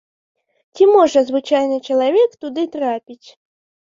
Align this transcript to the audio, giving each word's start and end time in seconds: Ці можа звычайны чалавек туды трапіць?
Ці 0.77 0.85
можа 0.95 1.19
звычайны 1.27 1.77
чалавек 1.91 2.31
туды 2.45 2.63
трапіць? 2.77 3.27